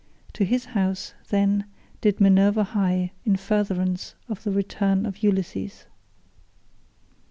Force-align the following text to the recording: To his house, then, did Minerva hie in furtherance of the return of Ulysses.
To 0.33 0.43
his 0.45 0.65
house, 0.65 1.13
then, 1.29 1.65
did 2.01 2.19
Minerva 2.19 2.63
hie 2.63 3.11
in 3.23 3.35
furtherance 3.35 4.15
of 4.27 4.43
the 4.43 4.49
return 4.51 5.05
of 5.05 5.21
Ulysses. 5.21 5.85